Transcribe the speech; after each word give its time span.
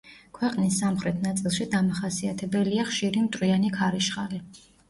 ქვეყნის 0.35 0.79
სამხრეთ 0.83 1.19
ნაწილში 1.25 1.67
დამახასიათებელია 1.75 2.89
ხშირი 2.91 3.25
მტვრიანი 3.29 3.73
ქარიშხალი. 3.81 4.43